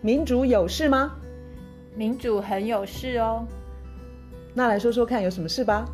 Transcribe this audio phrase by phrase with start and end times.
[0.00, 1.18] 民主有事吗？
[1.96, 3.44] 民主很有事哦。
[4.54, 5.84] 那来说说看，有什么事吧？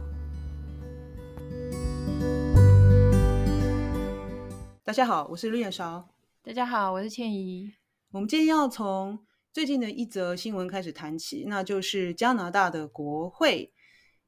[4.85, 6.07] 大家好，我是绿叶韶。
[6.43, 7.73] 大家好，我是倩怡。
[8.11, 9.19] 我们今天要从
[9.51, 13.73] 最近的一则新闻开始谈起，那就是加拿大的国会。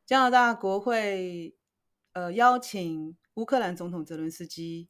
[0.06, 1.54] 加拿大国会
[2.14, 4.88] 呃邀请乌克兰总统泽伦斯基。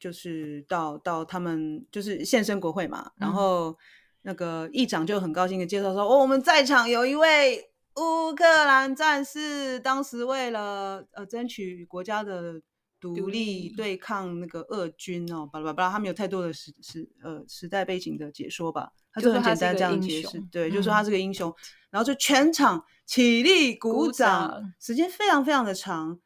[0.00, 3.76] 就是到到他们就是现身国会嘛，然后
[4.22, 12.60] 那个议长就很高兴的介绍说，哦，我们在场有一位乌克兰战士，当时为了呃争取国家的
[13.00, 21.54] 独立，对抗那个俄军哦，巴拉巴拉，他没有太多的时时呃时代背景的解说吧，他就很简单这样解释，对，就说他是个英雄，
[21.90, 26.18] 然后就全场起立鼓掌，时间非常非常的长。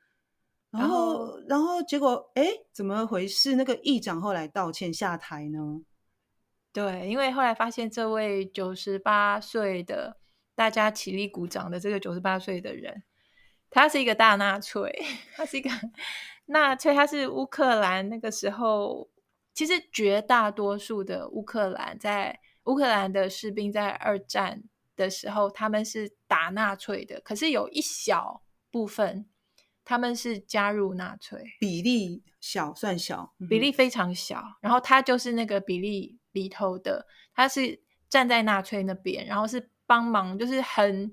[0.71, 3.57] 然后，然后结果，哎，怎么回事？
[3.57, 5.83] 那个议长后来道歉下台呢？
[6.73, 10.17] 对，因为后来发现这位九十八岁的
[10.55, 13.03] 大家起立鼓掌的这个九十八岁的人，
[13.71, 14.91] 他是一个大纳粹，
[15.37, 15.71] 他是一个
[16.47, 19.11] 纳粹，他是乌克兰那个时候，
[19.53, 24.63] 其实绝大多数的乌克兰在乌克兰的士兵在二战
[24.97, 29.27] 的时候，他们是打纳粹的，可是有一小部分。
[29.85, 34.39] 他们是加入纳粹，比例小，算小，比例非常小。
[34.39, 41.13] 嗯、然后他就是那个比例里头的，他是站在纳粹那边，然后是帮忙，就是很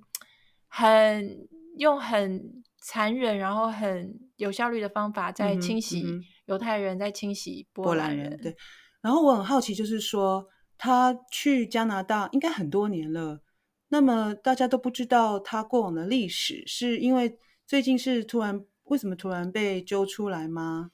[0.68, 6.04] 很用很残忍，然后很有效率的方法在清洗
[6.46, 8.42] 犹太人，嗯、在清洗波兰人，人。
[8.42, 8.56] 对。
[9.02, 10.48] 然后我很好奇，就是说
[10.78, 13.42] 他去加拿大应该很多年了，
[13.90, 17.38] 那么大家都不知道他过往的历史，是因为？
[17.70, 20.90] 最近是突然，为什么突然被揪出来吗？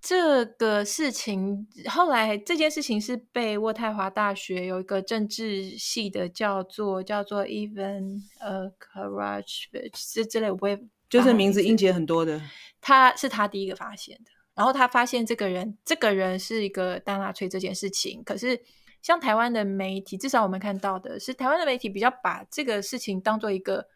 [0.00, 12.40] 这个事情后来这件事情是被渥太华大学有一个政治系的叫做叫做 Evan 呃 Karachevich 这之类，我不会就是名字音节很多的，
[12.80, 14.30] 他是他第一个发现的。
[14.54, 18.22] 然后他发现这个人，这个人是一个大纳粹这件事情。
[18.24, 18.60] 可是
[19.02, 23.86] 像台湾的媒体，至少我们看到的是台湾的媒体比较把这个事情当做一个。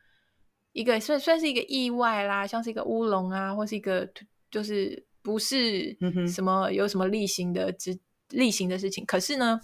[0.75, 4.09] 一个算算是一个意外啦，像是一个乌龙啊，或是一个
[4.51, 5.97] 就是不是
[6.27, 9.05] 什么有什么例行的之例行的事情。
[9.07, 9.61] 可是呢，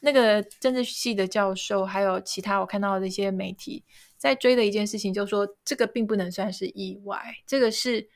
[0.00, 3.82] 那个政治系的教授还有其他我看到的一些媒体
[4.16, 8.08] 在追的一件事情，就是说这个并不能算是意外，这个是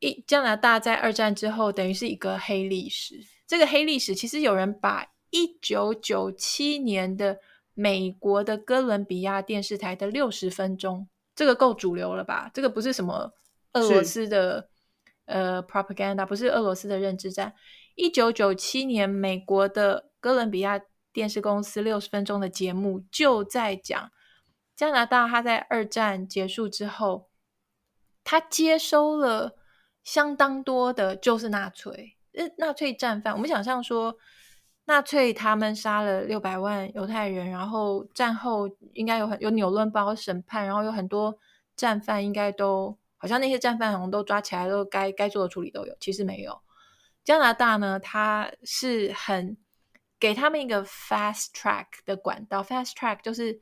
[0.00, 3.20] 一加拿大在二战之后等于是一个黑历史。
[3.46, 7.38] 这个黑历史其实有人把一九九七年的。
[7.74, 12.50] 美国的哥伦比亚电视台的六十分钟，这个够主流了吧？
[12.52, 13.32] 这个不是什么
[13.72, 14.68] 俄罗斯的
[15.26, 17.54] 呃 propaganda，不是俄罗斯的认知战。
[17.94, 20.80] 一九九七年，美国的哥伦比亚
[21.12, 24.10] 电视公司六十分钟的节目就在讲
[24.74, 27.28] 加拿大，他在二战结束之后，
[28.24, 29.56] 他接收了
[30.02, 33.34] 相当多的，就是纳粹，呃，纳粹战犯。
[33.34, 34.16] 我们想象说。
[34.86, 41.38] 纳粹他们杀了六百万犹太人，然后战后应该有很有纽伦堡审判，然后有很多
[41.76, 45.96] 战犯应该都好像那些战犯好像都抓起来，都该该做的处理都有。
[46.00, 46.60] 其实没有。
[47.22, 49.56] 加拿大呢，它是很
[50.18, 53.60] 给他们一个 fast track 的管道，fast track 就是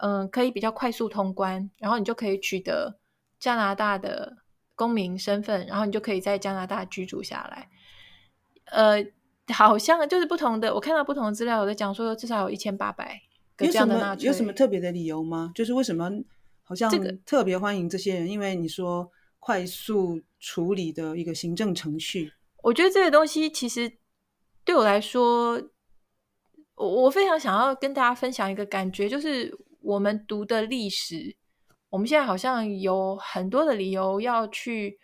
[0.00, 2.98] 嗯可以比较快速通关，然后你就可以取得
[3.40, 4.36] 加拿大的
[4.74, 7.70] 公民身份，然后你就可以在加拿大居住下来。
[8.66, 9.02] 呃。
[9.52, 13.20] 好像就是不同的，我看到不同的资料，有在讲说至少有一千八百
[13.58, 14.26] 个这样的纳粹。
[14.26, 15.52] 有什么有什么特别的理由吗？
[15.54, 16.10] 就是为什么
[16.64, 16.90] 好像
[17.24, 18.22] 特别欢迎这些人？
[18.24, 19.08] 这个、因为你说
[19.38, 22.32] 快速处理的一个行政程序。
[22.62, 23.92] 我觉得这个东西其实
[24.64, 25.62] 对我来说，
[26.74, 31.36] 我我非常想要跟大家分享一个感觉，就是我们读的历史，
[31.90, 34.98] 我们现在好像有很多的理由要去。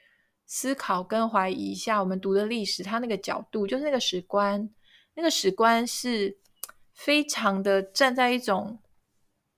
[0.52, 4.68] 思考跟怀疑一下，我们读的历史，它那个角度，就是那个史观，
[5.14, 6.36] 那个史观是
[6.92, 8.76] 非常的站在一种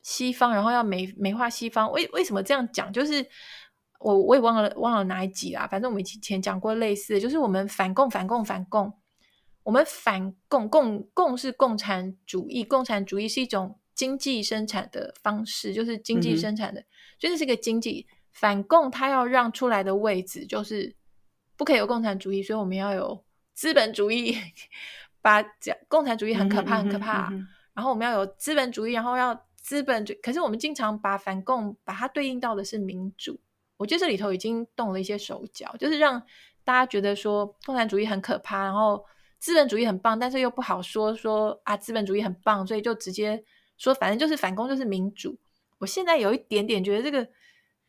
[0.02, 1.90] 西方，然后要美美化西方。
[1.92, 2.92] 为为什么这样讲？
[2.92, 3.24] 就是
[4.00, 8.92] 我我也忘了忘了哪一集啦，反正我们以前讲过类似的，就是我们反共反共反共，
[9.62, 16.82] 我们反共共共是共产主义，共产主义是一种经济生产的方式，就是经济生产的，
[17.18, 18.06] 就、嗯、是这个经济。
[18.32, 20.96] 反共，他要让出来的位置就是
[21.56, 24.36] 不可以有共产主义，所以我们要有资本主义。
[25.20, 27.30] 把讲共产主义很可怕，很可怕。
[27.74, 29.32] 然后我们要有资本主义，然后要
[29.62, 30.12] 资本主。
[30.22, 33.40] 可是我们经常把反共把它对应到的是民主。
[33.78, 36.22] 我觉得这里头已经动了一些手脚，就是让
[36.62, 39.04] 大家觉得说共产主义很可怕，然后
[39.40, 43.42] 资本主义很棒，但是又不好说说啊，资本主义很棒，所以就直接
[43.78, 45.36] 说反正就是反共就是民主。
[45.78, 47.26] 我现在有一点点觉得这个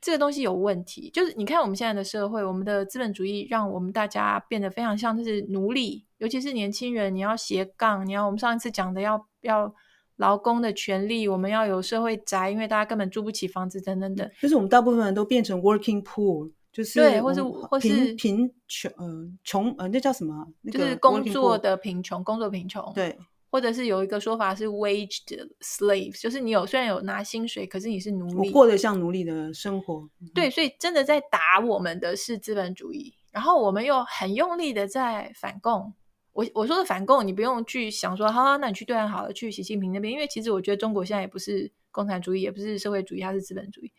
[0.01, 9.75] 这个东西有问题，就是你看我们现在的社会，我们的资本主义让我们大家变得非常像就是奴隶，尤其是年轻人，你要斜杠，你要我们上一次讲的要要。
[10.17, 14.29] 劳工的权利，我们要有社会宅，因为大家根本住不起房子，等等等。
[14.39, 20.47] 就是我们大部分人都变成 working poor，就是对，或是或是贫穷，嗯，穷，呃，那叫什么？
[20.61, 22.91] 那个、就是工作的贫穷，工作贫穷。
[22.93, 23.17] 对，
[23.49, 30.07] 或者是有一个说法是 waged slaves，就是你有虽然有拿薪水，可是你是奴隶，我过得像奴隶的生活。
[30.35, 35.93] 对，所以真的在打我们的是资本主义，然后我们又很用力的在反共。
[36.33, 43.91] 我我说的反共，你不用去想说，好，好，那你去对岸好了，去习近平那边，因为其实我觉得中国现在也不是共产主义，也不是社会主义，它是资本主义。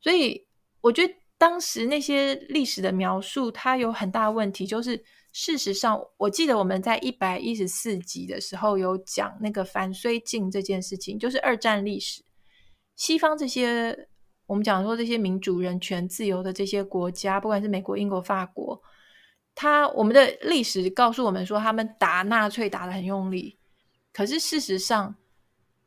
[0.00, 0.46] 所以
[0.80, 12.22] 我觉得当时那些历史的描述，它有很大问题，就是事实上，我记得我们在一百一十四集的时候有讲那个反绥靖这件事情，就是二战历史，
[12.96, 14.08] 西方这些
[14.46, 18.80] 我们讲说这些民主、人权、自由的这些国家，不管是美国、英国、法国。
[19.60, 23.58] 他我们的历史告诉我们说，他们打纳粹打得很用力，
[24.12, 25.16] 可是事实上，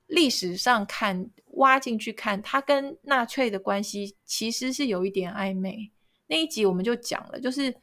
[0.07, 5.89] 历史上看挖进去看，他跟纳粹的关系其实是有一点暧昧。
[6.27, 7.73] 那一集我们就讲了，就是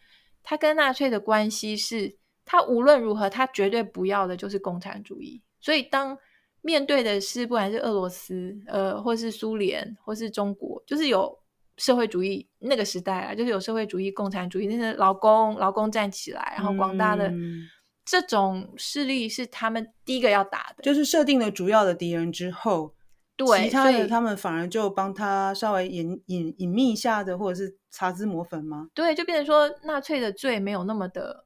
[0.43, 2.15] 他跟纳粹的关系是，
[2.45, 5.43] 他无论如何，他绝对不要的就是共产主义。
[5.59, 6.19] 所以当
[6.61, 11.35] 面对的是不管是俄罗斯，呃，或是苏联，或是中国，就是有。
[11.79, 17.33] 社会主义那个时代啊，就是有社会主义、共产主义，那些劳工劳工站起来，然后广大的
[18.05, 22.95] 这种势力是他们第一个要打的，就是设定了主要的敌人之后，
[23.37, 28.89] 对，其他的他们反而就帮他稍微隐隐隐秘一下的，或者是擦脂抹粉吗？
[28.93, 31.45] 对，就变成说纳粹的罪没有那么的，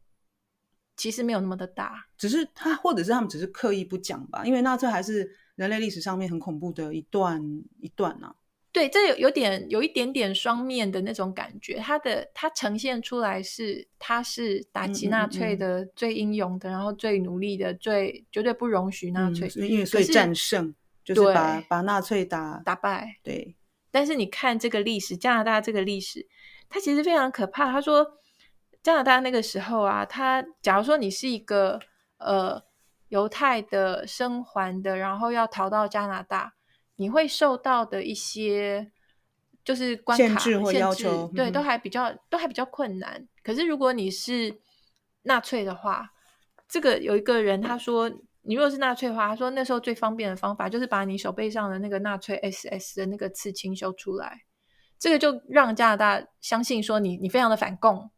[0.96, 7.43] 其实没有那么的大，只是他或者是他们只是刻意不讲吧，因为纳粹还是人类历史上面很恐怖的一段
[7.81, 8.35] 一段呢、啊。
[8.73, 11.75] 对，这有有点有一点点双面的那种感觉。
[11.75, 20.75] 他的他呈现出来是他是打击纳粹的最英勇的，嗯嗯嗯，然后最努力的，最绝对不容许纳粹，嗯、因为所以战胜
[21.05, 23.19] 就是把把纳粹打打败。
[23.23, 23.55] 对，
[23.91, 26.27] 但是你看这个历史，加拿大这个历史，
[26.71, 27.71] 它其实非常可怕。
[27.71, 28.15] 他说
[28.83, 31.79] 加拿大那个时候啊，他假如说你是一个
[32.17, 32.63] 呃
[33.11, 36.55] 犹太的生还的，然后要逃到加拿大。
[37.02, 38.93] 你会受到的一些
[39.64, 43.26] 就是关卡限制或要求，对，都还比较都还比较困难。
[43.43, 44.56] 可是如果你是
[45.22, 46.12] 纳粹的话，
[46.69, 48.08] 这个有一个人他说，
[48.43, 54.43] 你如果是纳粹的话，他说那时候最方便的方法就是把你手背上的那个纳粹 SS 的那个刺青修出来，
[54.96, 58.08] 这个就让加拿大相信说你你非常的反共，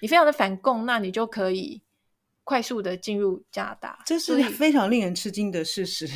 [0.00, 1.82] 你非常的反共，那你就可以
[2.44, 6.08] 快速的进入加拿大，这是非常令人吃惊的事实。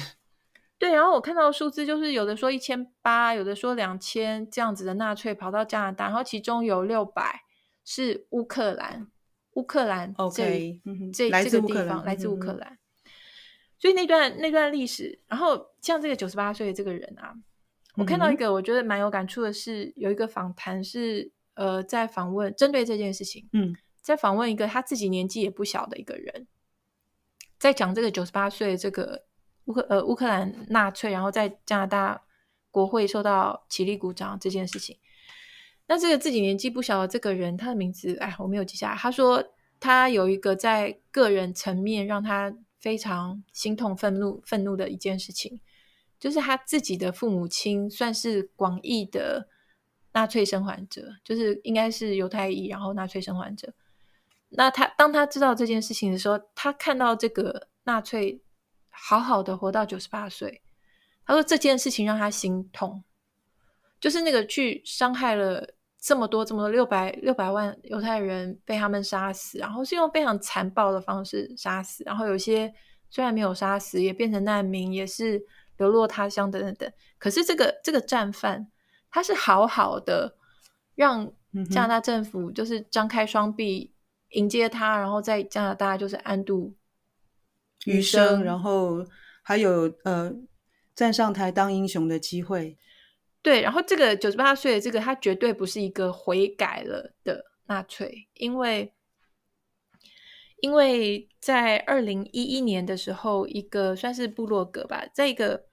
[0.78, 7.40] 对，然后我看到的数字就是有的说一千八，有的说两千这样子的纳粹跑到加拿大，然后其中有六百
[7.82, 9.10] 是乌克兰，
[9.54, 10.80] 乌克兰这 OK，
[11.14, 12.78] 这这个地方来自乌克兰，
[13.78, 17.32] 所以那段那段历史，然后像这个九十八岁的这个人啊，
[17.94, 26.46] 我看到一个我觉得蛮有感触的是，有一个访谈是呃在访问针对这件事情，嗯，在访问一个他自己年纪也不小的一个人，
[27.58, 29.24] 在讲这个九十八岁的这个。
[29.66, 32.22] 乌克呃乌克兰纳粹，然后在加拿大
[32.72, 34.98] 国会受到起立鼓掌这件事情。
[35.86, 38.96] 那这个自己年纪不小的这个人，他的名字哎，我没有记下来。
[38.96, 39.44] 他说
[39.78, 45.60] 他有一个在个人层面让他非常心痛、愤怒、愤怒的一件事情，
[46.18, 49.48] 就是他自己的父母亲算是广义的
[50.12, 53.72] 纳粹生还者，就是应该是犹太裔，然后纳粹生还者。
[54.48, 58.40] 那他当他知道这件事情的时候，他看到这个纳粹。
[58.98, 60.62] 好好的活到九十八岁，
[61.26, 63.04] 他说这件事情让他心痛，
[64.00, 65.68] 就是那个去伤害了
[66.00, 72.72] 这么多这么多六百六百万犹太人被他们杀死，然后是用非常残暴的方式杀死，然后有些
[73.10, 75.44] 虽然没有杀死，也变成难民，也是
[75.76, 76.90] 流落他乡等等等。
[77.18, 78.66] 可是这个这个战犯，
[79.10, 80.36] 他是好好的
[80.94, 81.30] 让
[81.70, 83.92] 加拿大政府就是张开双臂
[84.30, 86.74] 迎接他，然后在加拿大就是安度。
[87.84, 89.04] 余生，然后
[89.42, 90.32] 还有呃
[90.94, 92.76] 站上台当英雄的机会。
[93.42, 98.92] 对，然后这个九十八岁的这个，他绝对不是一个悔改了的纳粹，因为
[100.60, 105.66] 因为在二零一一年的时候，一个算是部落格吧，在一个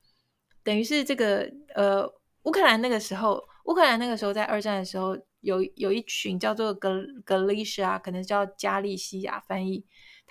[0.64, 2.08] 等于是这个呃
[2.44, 9.84] 乌克兰那个时候，乌克兰那个时候在二战的时候，有有一群叫做格格利西亚，可能叫加利西亚翻译。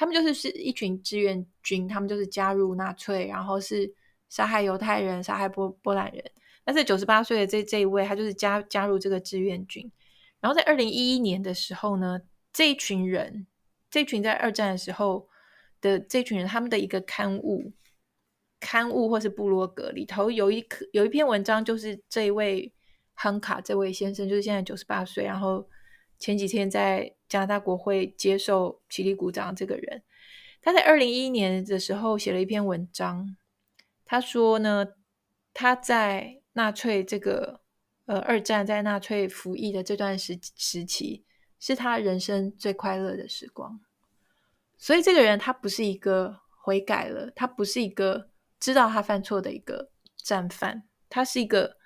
[0.02, 3.88] 他们就是是一群志愿军，他们就是加入纳粹，然后是
[4.28, 6.24] 杀害犹太人、杀害波波兰人。
[6.66, 9.88] 那这九十八岁的这这一位，他就是加加入这个志愿军。
[10.40, 12.20] 然后在二零一一年的时候呢，
[12.52, 13.46] 这一群人，
[13.92, 15.28] 这群在二战的时候
[15.80, 17.72] 的这群人，他们的一个刊物、
[18.58, 22.72] 刊物或是部落格里头有一有一篇文章，就是这一位
[23.14, 25.64] 亨卡这位先生，就是现在九十八岁，然后
[26.22, 29.54] 前几天在加拿大国会接受起立鼓掌。
[29.54, 30.02] 这个人
[30.62, 33.36] 他在二零一一年的时候写了一篇文章，
[34.04, 34.86] 他说呢，
[35.52, 37.60] 他在纳粹这个。
[38.04, 41.24] 呃，二战在纳粹服役的这段时时期，
[41.60, 43.80] 是他人生最快乐的时光。
[44.76, 51.76] 所以这个人他不是一个悔改了，他不是一个知道他犯错的一个战犯，他是一个。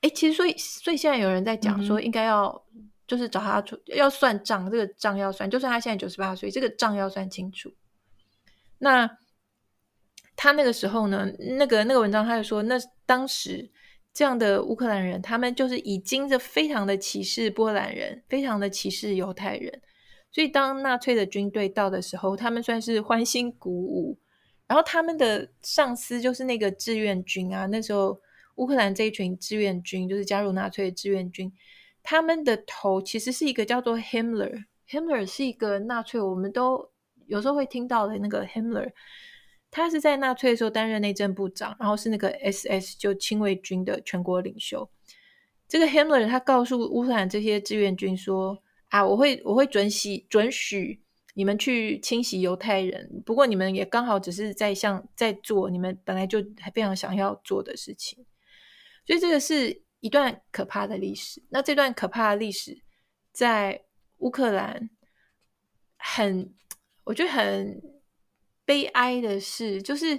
[0.00, 2.66] 哎，其实所以所以现在有人在讲说，应该要
[3.06, 7.72] 就是找他出要算账，这个账要算，就算他现在九十八岁，这个账要算清楚。
[8.78, 9.18] 那
[10.34, 13.70] 他那个时候呢，那个那个文章他就说，那当时。
[14.18, 19.82] 这样的乌克兰人，他们就是已经是非常的歧视波兰人，非常的歧视犹太人。
[20.32, 24.18] 所以当纳粹的军队到的时候，他们算是欢欣鼓舞。
[24.66, 28.18] 然后他们的上司就是那个志愿军啊，那时候
[28.54, 31.52] 乌克兰这一群志愿军就是加入纳粹的志愿军，
[32.08, 36.88] 他们的头其实是一个叫做 Himmler，Himmler 是一个纳粹，我们都
[37.26, 38.92] 有时候会听到的那个 Himmler。
[39.72, 44.88] 他是在纳粹的时候担任内政部长，然后是那个 SS 就亲卫军的全国领袖。
[45.66, 51.02] 这个 Himmler 他告诉乌克兰这些志愿军说：“啊，我会我会准许准许
[51.34, 56.38] 你们去清洗犹太人，不过你们也刚好只是在像在做你们本来就
[56.72, 58.24] 非常想要做的事情。”
[59.04, 61.42] 所以这个是一段可怕的历史。
[61.50, 62.82] 那这段可怕的历史
[63.32, 63.84] 在
[64.18, 64.88] 乌克兰
[65.96, 66.54] 很，
[67.04, 67.96] 我觉得很。
[68.68, 70.18] 悲哀的是，就是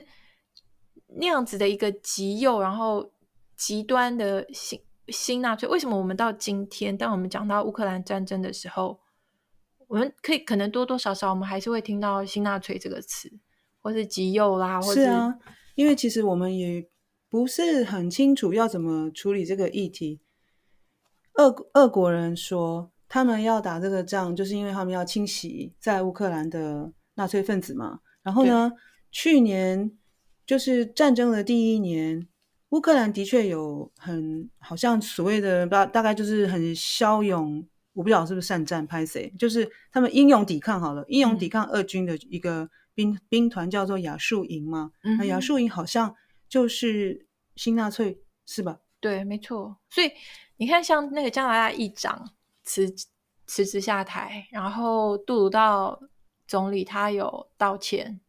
[1.19, 3.11] 那样子的一个极右，然后
[3.57, 5.67] 极端的新新纳粹。
[5.67, 9.01] 为什么我们到今天，当我们讲到乌克兰战争的时候，
[9.87, 13.29] 我们可以可能多多少少，我们还是会听到新纳粹这个词，
[13.81, 15.37] 或是极右啦，或是，是啊，
[15.75, 16.81] 因为其实我们也
[17.29, 20.19] 不是很清楚要怎么处理这个议题。
[21.33, 27.99] 俄俄国人说，他们要打这个仗，就是因为他们要清洗在乌克兰的纳粹分子嘛。
[28.23, 28.71] 然后呢，
[29.11, 29.91] 去年
[30.45, 32.27] 就是战争的第一年，
[32.69, 46.13] 乌克兰的确有很好像所谓的大大概就是很骁勇，我不知道是不是善战拍谁，就是他们英勇抵抗好了，英勇抵抗俄军的一个兵、嗯、兵团叫做亚速营嘛，嗯、那亚速营好像
[46.49, 48.79] 就是新纳粹是吧？
[48.99, 49.77] 对，没错。
[49.89, 50.11] 所以
[50.57, 52.87] 你看，像那个加拿大议长辞
[53.45, 55.99] 辞职下台，然后杜鲁道。
[56.49, 58.21] 总理他有道歉，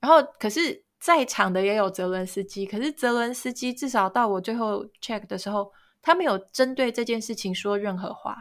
[0.00, 8.36] 然后可是在场的也有泽伦斯基，可是泽伦斯基至少到我最后 check 的时候，他没有针对这件事情说任何话，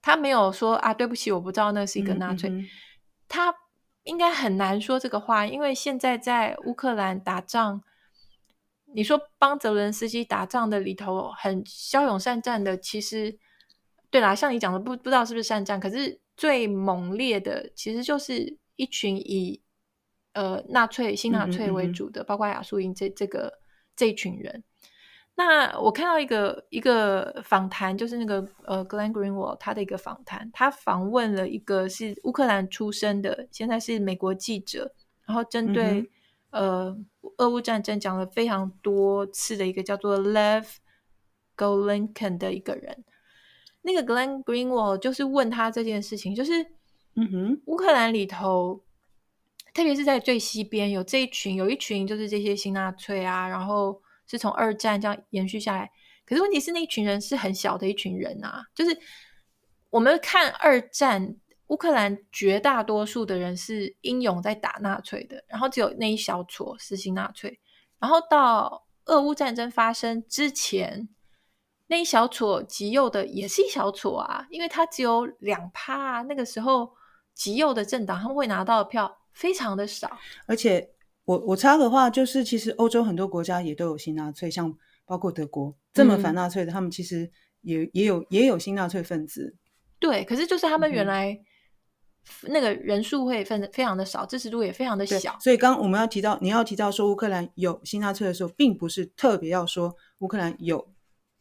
[0.00, 2.68] 他没有说啊，对不起，我不知道那是一个纳粹，嗯嗯嗯，
[3.28, 3.54] 他
[4.02, 7.80] 应该很难说这个话，因为现在在乌克兰打仗，
[8.94, 13.38] 你说帮泽伦斯基打仗的里头很骁勇善战的，其实
[14.10, 16.20] 对啦，像你讲的不不知道是不是善战，可是。
[16.34, 19.60] 最猛烈的其实就是一群以
[20.32, 23.52] 呃纳粹新纳粹为主的，嗯嗯嗯，包括亚速营这这个
[23.94, 24.64] 这一群人。
[25.34, 34.94] 那我看到一个一个访谈，就是那个呃 Glenn Greenwald 他的一个访谈，他访问了一个是乌克兰出生的，现在是美国记者，
[35.26, 36.08] 然后针对、嗯、
[36.52, 36.96] 呃
[37.38, 40.66] 俄乌战争讲了非常多次的一个叫做 Lev
[41.56, 43.04] Golinkin 的一个人。
[43.82, 46.62] 那个 Glenn Greenwald 就是问他这件事情，就是，
[47.16, 48.84] 嗯哼，乌克兰里头，
[49.74, 55.90] 特别是在最西边有这一群，有一群就是这些新纳粹啊，然后是从二战这样延续下来。
[56.24, 58.96] 可是问题是，那一群人是很小的一群人啊，就是
[59.90, 61.34] 我们看二战，
[61.72, 67.58] 乌克兰绝大多数的人是英勇在打纳粹的，然后只有那一小撮是新纳粹，
[67.98, 71.08] 然后到俄乌战争发生之前。
[71.88, 76.22] 那一小撮极右的也是一小撮啊，因为他只有两趴啊。
[76.22, 76.90] 那个时候
[77.34, 80.10] 极右的政党他们会拿到的票非常的少。
[80.46, 80.90] 而且
[81.24, 84.74] 我我插的话，就是其实欧洲很多国家也都有新纳粹，像
[85.04, 89.54] 包括德国这么反纳粹的，嗯、他们其实也也有也有新纳粹分子。
[89.98, 91.38] 对，可是就是他们原来
[92.42, 95.36] 那个人数会分非常的少，支持度也非常的小。
[95.40, 100.92] 所以刚我们要提到你要提到说乌克兰有新纳粹的时候，并不是特别要说乌克兰有。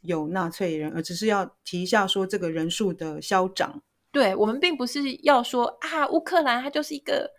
[0.03, 3.83] 有纳粹人，而只是要提一下说这个人数的消长。
[4.11, 7.29] 对，我们并不是要说啊，乌克兰它就是一个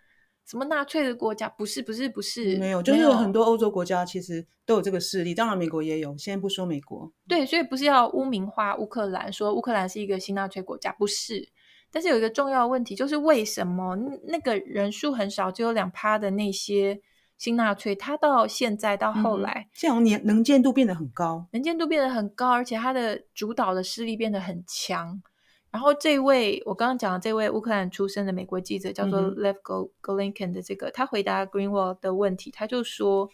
[0.47, 11.49] 什么纳粹的国家，不是不是不是，没有，就是有很多欧洲国家其实都有这个势力，当然美国也有，先不说美国，对，所以不是要污名化乌克兰，说乌克兰是一个新纳粹国家，不是。
[11.93, 16.99] 但是有一个重要的问题，就是为什么那个人数很少，只有两趴的那些
[17.37, 25.21] 新纳粹，他到现在到后来，这样能能见度变得很高，能见度变得很高，而且他的主导的势力变得很强。
[25.69, 29.57] 然后这位我刚刚讲的这位乌克兰出生的美国记者叫做 Lev
[30.01, 33.29] Golinkin 的这个，他回答 Greenwald 的问题，他就说，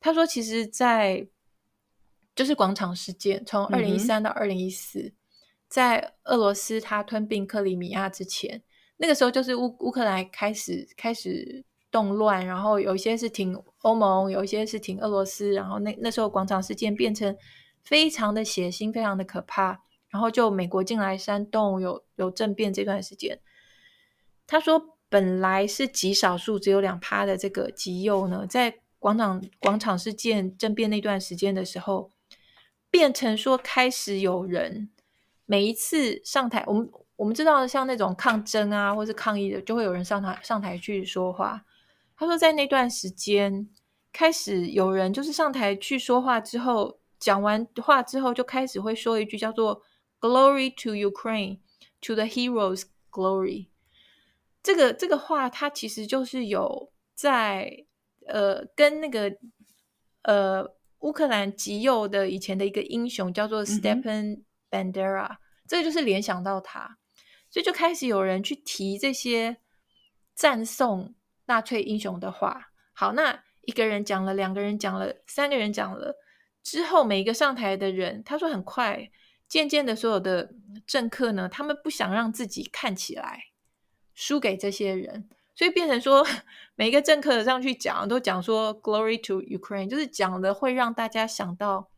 [0.00, 1.28] 他说其实，在
[2.34, 5.12] 就是广场事件，从二零一三到二零一四。
[5.72, 8.62] 在俄罗斯他吞并克里米亚之前，
[8.98, 17.34] 那个时候就是乌乌克兰开始开始动乱，然后有一些是挺欧盟，有一些是挺俄罗斯，然后那那时候广场事件变成
[17.82, 23.40] 非常的血腥，非常的可怕，然后就美国进来煽动有有政变这段时间，
[24.46, 32.10] 他说本来是极少数只有两趴的这个极右呢，在广场广场事件政变那段时间的时候，
[32.90, 34.90] 变成说开始有人。
[35.46, 41.64] 每一次上台，我们我们知道像那种抗争啊，或是抗议的，就会有人上台上台去说话。
[42.16, 43.68] 他说，在那段时间，
[44.12, 49.82] 开始有人就是上台去说话之后，讲完话之后，就开始会说一句叫做
[50.20, 51.58] “Glory to Ukraine,
[52.00, 53.68] to the heroes, glory”。
[54.62, 57.84] 这个这个话，它其实就是有在
[58.28, 59.36] 呃跟那个
[60.22, 64.42] 呃乌克兰极右的以前的一个英雄叫做 Stepan
[64.72, 65.36] Bandera。
[65.68, 66.98] 这个就是联想到他，
[67.48, 69.58] 所以就开始有人去提这些
[70.34, 71.14] 赞颂
[71.46, 72.72] 纳粹英雄的话。
[72.92, 76.16] 好，那一个人讲了，两个人讲了，三个人讲了
[76.62, 79.08] 之后，每一个上台的人，他说很快，
[79.48, 80.50] 渐渐的，所有的
[80.86, 83.44] 政客呢，他们不想让自己看起来
[84.12, 86.26] 输给这些人，所以变成说，
[86.74, 91.88] 每一个政客上去讲，都讲说 “Glory to Ukraine”，就是讲的会让大家想到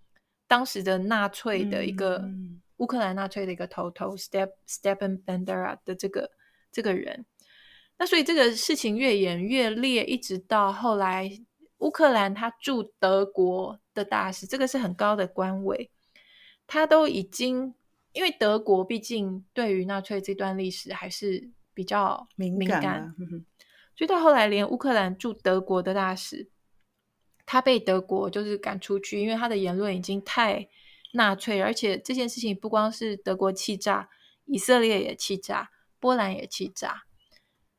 [0.47, 2.29] 当时的纳粹的一个。
[2.79, 6.31] 乌克兰纳粹的一个头头，Step Stepan Bandera 的这个
[6.73, 7.25] 这个人，
[7.99, 11.31] 那所以这个事情越演越烈，一直到后来
[11.79, 15.89] 乌克兰他驻德国的大使，这个是很高的官位，
[16.67, 17.73] 他都已经
[18.13, 23.15] 因为德国毕竟对于纳粹这段历史还是比较敏感，敏感啊，
[23.95, 26.49] 所以到后来连乌克兰驻德国的大使，
[27.47, 30.69] 他被德国就是赶出去，因为他的言论已经太。
[31.14, 34.09] 纳粹，而且这件事情不光是德国气炸，
[34.46, 37.05] 以色列也气炸，波兰也气炸。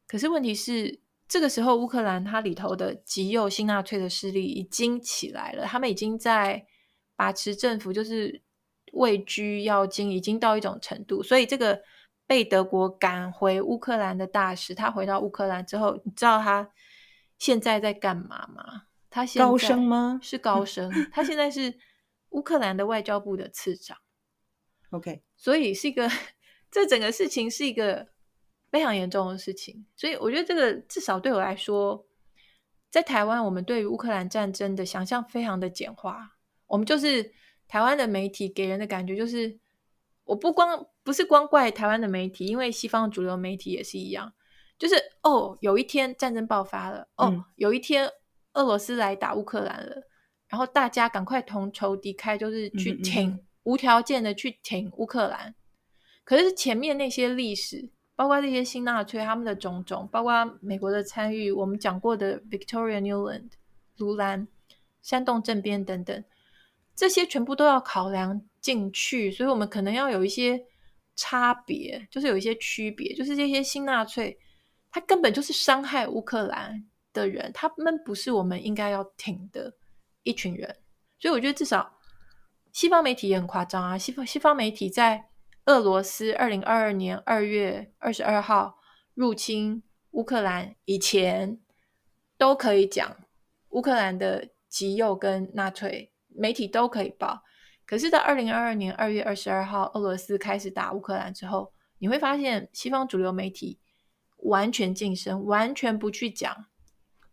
[0.08, 6.66] 可是问题是，这个时候乌克兰它里头的极右新纳粹的势力已经起来了，他们已经在
[7.16, 8.42] 把持政府，就是
[8.94, 11.22] 位居要津，已经到一种程度。
[11.22, 11.82] 所以这个
[12.26, 16.70] 被德国赶回乌克兰的大使，他回到乌克兰之后，你知道他
[17.38, 18.84] 现在在干嘛吗？
[19.10, 20.20] 他现在高升吗？
[20.24, 21.78] 是高升，他现在是。
[22.36, 23.98] 乌克兰的外交部的次长
[24.92, 26.12] ，OK，所以是一个，
[26.70, 28.10] 这整个事情是一个
[28.70, 32.06] 非常严重的事情，所以我觉得这个至少对我来说，
[32.92, 36.36] 在台湾，我们对于乌克兰战争的想象非常的简化，
[36.68, 37.34] 我们就是
[37.70, 39.58] 台湾的媒体给人的感觉就是，
[40.26, 44.34] 我不光不是光怪台湾的媒体，因为西方主流媒体也是一样，
[44.78, 48.12] 就是哦，有一天战争爆发了，哦，嗯、有一天
[48.56, 50.04] 俄罗斯来打乌克兰了。
[50.48, 55.54] 然后大家赶快同仇敌忾，就是去挺、嗯嗯、无条件的去挺乌克兰。
[56.24, 63.50] 可是前面那些历史，包括这些新纳粹他们的种种，包括美国的参与，我们讲过的 Victoria Newland、
[63.98, 64.48] 卢兰、
[65.02, 66.24] 煽动政变等等，
[66.96, 69.32] 这些全部都要考量进去。
[69.32, 70.64] 所以，我们可能要有一些
[71.16, 74.38] 差别，就是有一些区别，就是这些新纳粹，
[74.92, 79.74] 他根本就是伤害乌克兰的人，他们不是我们应该要挺的。
[80.26, 80.76] 一群人，
[81.18, 81.98] 所以我觉得至少
[82.74, 83.98] 西方媒体也很夸张啊！
[83.98, 85.30] 西方西方媒体在
[85.66, 88.80] 俄罗斯二零二二年二月二十二号
[89.14, 91.62] 入侵乌克兰以前，
[92.38, 93.16] 都可以讲
[93.70, 97.44] 乌克兰的极右跟纳粹，媒体都可以报。
[97.86, 103.80] 可是，在二零二二年二月二十二号俄罗斯开始打乌克兰之后，你会发现西方主流媒体
[104.38, 106.66] 完全噤声，完全不去讲。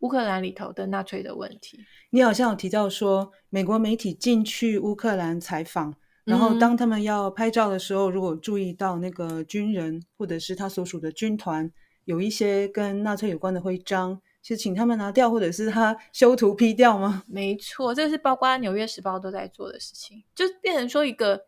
[0.03, 1.79] 乌克兰里头的纳粹的问题，
[2.11, 11.71] 你好像有提到说，美国媒体进去乌克兰采访，然后当他们要拍照的时候，嗯、如果注意到那个军人或者是他所属的军团
[12.05, 17.23] 有一些跟纳粹有关的徽章，是请他们拿掉，或者是他 修图 P 掉吗？
[17.29, 21.41] 没错，这是包括《纽约时报》都在做的事情，就变成说一个，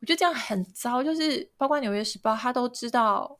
[0.00, 3.38] 我觉得这样很糟，就是包括《纽约时报》他都知道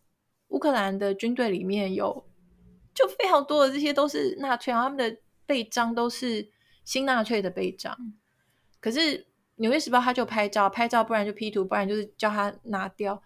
[0.49, 2.25] 乌克兰的军队里面有。
[2.95, 6.49] 就非常多的这些都是纳粹，然后他们的背章都是
[6.85, 7.97] 新纳粹的背章。
[8.81, 9.01] 可是
[9.57, 13.23] 《纽约时报》他就拍照，拍照不然就 P 图，不然就是叫他拿掉。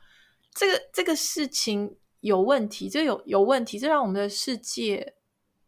[0.55, 5.15] 这个这个事情有问题，这有有问题，这让我们的世界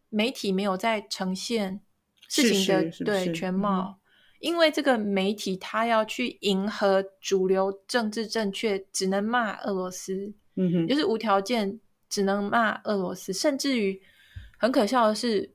[0.09, 1.81] 媒体没有在呈现
[2.29, 3.97] 事情的对全貌。
[3.97, 3.97] 嗯
[4.41, 11.79] 因为这个媒体，他要去迎合主流政治正确，只能骂俄罗斯，嗯哼，就是无条件
[12.11, 13.99] 只能骂俄罗斯，甚至于
[14.59, 15.55] 很可笑的是，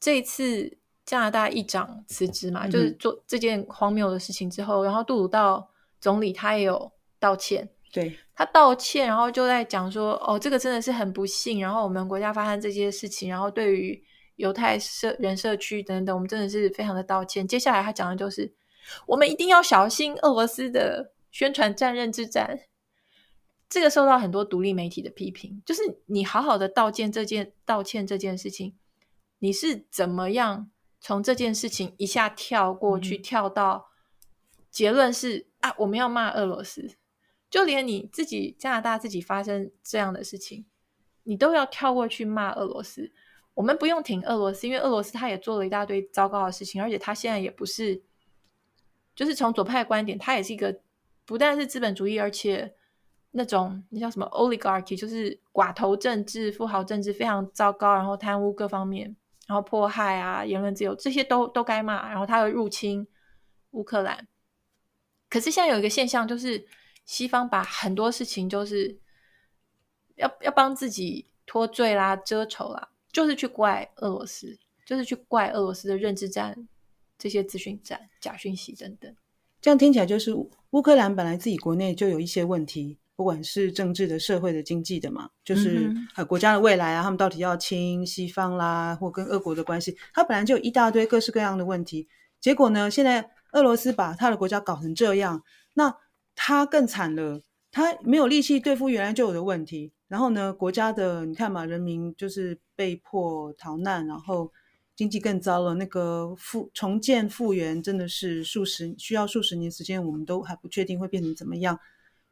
[0.00, 0.76] 这次
[1.06, 14.02] 加拿大议长辞职嘛，嗯、就是做这件荒谬的事情之后，然后杜鲁道总理他也有道歉，对，他道歉，然后就在讲说，哦，这个真的是很不幸，然后我们国家发生这些事情，然后对于。
[14.36, 17.46] 犹太社人社区等等，我们真的是非常的道歉。
[17.46, 18.52] 接下来他讲的就是，
[19.06, 22.58] 我们一定要小心俄罗斯的宣传战认知战。
[23.72, 28.76] 这个受到很多独立媒体的批评，就是你好好的道歉这件道歉这件事情，
[29.38, 33.88] 你是怎么样从这件事情一下跳过去，嗯、跳到
[34.70, 36.96] 结论是啊，我们要骂俄罗斯，
[37.48, 40.66] 就连你自己加拿大自己发生这样的事情，
[41.22, 43.10] 你都要跳过去骂俄罗斯。
[43.54, 48.02] 我们不用挺俄罗斯，因为俄罗斯他也做了一大堆糟糕的事情，而且他现在也不是，
[49.14, 50.78] 就是从左派的观点，他也是一个
[51.24, 52.74] 不但是资本主义，而且
[53.32, 59.14] 那种那叫什么 oligarchy，就是寡头政治、富豪政治非常糟糕，然后贪污各方面，
[59.46, 63.06] 然后迫害啊、言论自由这些都都该骂，然后他会入侵
[63.72, 64.28] 乌克兰。
[65.28, 66.64] 可是现在有一个现象，就是
[67.04, 68.98] 西方把很多事情就是
[70.14, 72.90] 要要帮自己脱罪啦、遮丑啦。
[73.12, 76.66] 就是去怪俄罗斯，就是去怪俄罗斯的认知战、
[77.18, 79.14] 这些资讯战、假讯息等等。
[79.60, 80.32] 这样听起来就是
[80.70, 92.08] 乌克兰本来自己国内就有一些问题，不管是政治的、社会的、经济的嘛，就是呃国家的未来啊，他们到底要亲西方啦，或跟俄国的关系，他本来就有一大堆各式各样的问题。
[92.40, 95.42] 结果呢，现在俄罗斯把他的国家搞成这样，
[95.74, 95.94] 那
[96.34, 99.92] 他更惨了，他没有力气对付原来就有的问题。
[100.08, 104.52] 然后呢，国家的你看嘛，人民就是被迫逃难，然后
[104.96, 105.74] 经济更糟了。
[105.74, 111.78] 那个复重建复原真的是数十需要数十年时间，我们都还不确定会变成怎么样。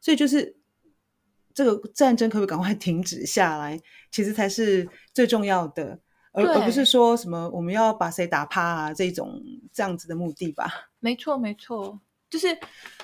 [0.01, 0.57] 所以就是
[1.63, 3.79] 这个战争可不可以赶快停止下来，
[4.11, 5.99] 其实才是最重要的，
[6.33, 9.39] 而而不是说什么我们要把谁打趴啊这种
[9.71, 10.89] 这样子的目的吧？
[11.01, 12.01] 没错，没错。
[12.31, 12.57] 就是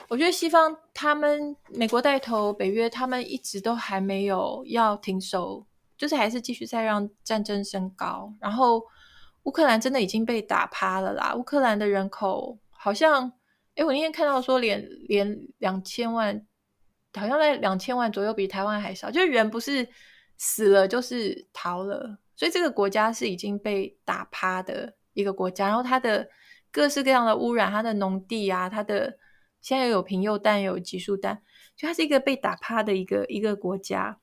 [0.09, 5.67] 我觉得西方他们美国带头北约，他们一直都还没有要停手，
[5.99, 8.33] 就是还是继续在让战争升高。
[8.41, 8.83] 然后
[9.43, 11.35] 乌克兰真的已经被打趴了啦！
[11.35, 13.31] 乌克兰的人口好像，
[13.75, 16.47] 哎，我那天看到说连连两千万，
[17.17, 19.11] 好像在两千万左右，比台湾还少。
[19.11, 19.89] 就是人不是
[20.37, 25.67] 死了就是逃了，所以这个国家是已经被打趴的一个国家。
[25.67, 26.29] 然后它的。
[26.73, 29.17] 各式各样的污染，它的农地啊，它的
[29.63, 31.41] 现在有贫铀弹，有集束弹，
[31.75, 34.19] 就它是一个被打趴的一个一个国家。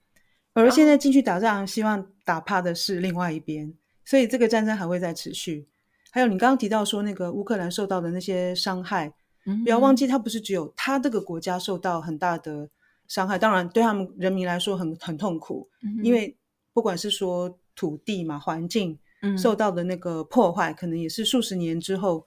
[0.53, 3.73] 而现在进去打仗，希望打趴的是另外一边，
[4.06, 5.65] 所以这个战争还会再持续。
[6.12, 9.12] 还有你刚刚提到说那个乌克兰受到的那些伤害，
[9.47, 12.69] 嗯，不要忘记，它不是只有它这个国家受到很大的
[13.07, 16.35] 伤害，当然对他们人民来说很很痛苦，嗯，因为
[16.73, 18.97] 不管是说土地嘛，环境
[19.37, 22.25] 受到的那个破坏，嗯、可能也是数十年之后。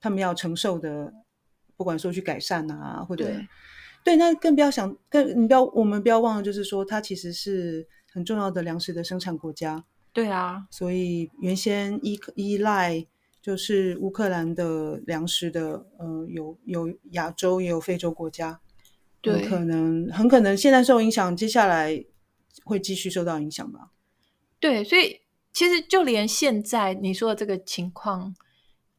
[0.00, 1.12] 他们要承受的，
[1.76, 3.48] 不管说去改善啊，或者对，
[4.04, 9.84] 对，那更不要想，更你不要，我们不要忘了，就是说，它其实是很重要的粮食的生产国家。
[10.12, 13.04] 对啊，所以原先依依赖
[13.42, 18.60] 就是乌克兰的粮食的，呃，有有亚洲也有非洲国家，
[19.20, 22.04] 对，可能很可能现在受影响，接下来
[22.64, 23.90] 会继续受到影响吧。
[24.60, 25.20] 对，所以
[25.52, 28.34] 其实就连现在你说的这个情况，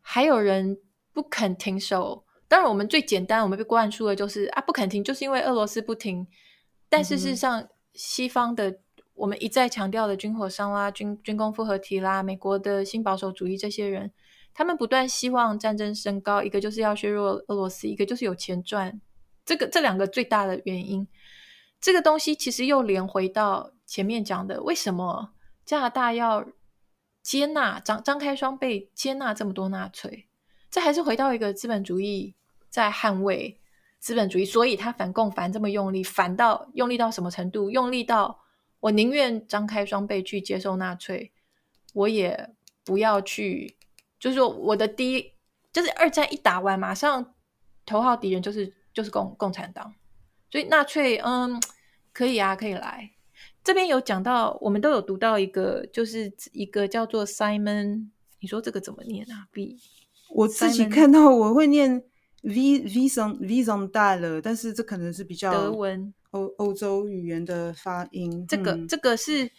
[0.01, 0.77] 还有人。
[1.11, 6.25] 不肯停手，当然我们最简单，我们被灌输的就是啊，不肯停，就是因为俄罗斯不停。
[6.87, 8.79] 但事实上，西方的
[9.15, 14.13] 我们一再强调的军火商啦、军军工复合体啦、美国的新保守主义这些人，
[14.53, 19.01] 他们不断希望战争升高，一个就是要削弱俄罗斯，一个就是有钱赚。
[19.49, 21.07] 这个这两个最大的原因，
[21.81, 25.33] 这个东西其实又连回到前面讲的，为什么
[25.65, 26.45] 加拿大要
[27.23, 30.27] 接纳张张开双臂接纳这么多纳粹？
[30.69, 32.35] 这还是回到一个资本主义
[32.69, 33.59] 在捍卫
[33.97, 37.71] 资本主义，所以他反共反这么用力，反到用力到什么程度？
[37.71, 38.39] 用力到
[38.81, 41.31] 我宁愿张开双臂去接受纳粹，
[41.95, 42.51] 我也
[42.83, 43.75] 不要去，
[44.19, 45.33] 就是说我的第一
[45.73, 47.33] 就是二战一打完，马上
[47.83, 49.93] 头号敌人就是就是共共产党，
[50.51, 51.61] 所以纳粹嗯
[52.11, 53.11] 可以啊，可以来。
[53.63, 58.07] 这边有讲到，我们都有读到一个，就是一个叫做 Simon，
[58.39, 59.77] 你说这个怎么念啊？B，
[60.29, 62.03] 我自己看到我会念
[62.41, 68.45] V V some V some 大了，但是这可能是比较德文欧欧洲语言的发音。
[68.47, 69.51] 这个、嗯、这个是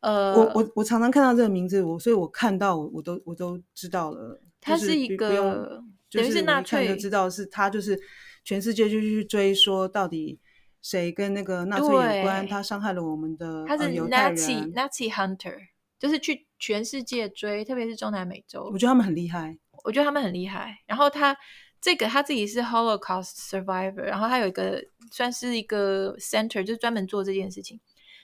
[0.00, 4.40] 呃，我我我常常看到这个名字，我所以我看到我我都我都知道了。
[4.60, 7.98] 它是一个，等于是纳粹就知道是他，就是
[8.44, 10.38] 全世界就去追说到底。
[10.82, 12.48] 谁跟那个纳粹有关？
[12.48, 13.84] 他伤害了我们的他是。
[13.90, 15.58] Nazi Nazi Hunter，
[15.98, 18.62] 就是去全世界追，特别是中南美洲。
[18.72, 19.58] 我觉得他们很厉害。
[19.84, 20.78] 我觉得他们很厉害。
[20.86, 21.36] 然后他
[21.82, 27.78] 这个他自己是 Holocaust survivor，然后他有一个算是一个 center，就是专门做这件事情。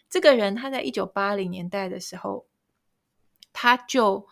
[0.08, 2.46] 这个人他在一九八零年代的时候，
[3.52, 4.26] 他就